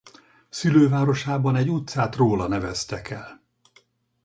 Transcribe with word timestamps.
Szülővárosában 0.49 1.55
egy 1.55 1.69
utcát 1.69 2.15
róla 2.15 2.47
neveztek 2.47 3.09
el. 3.09 3.41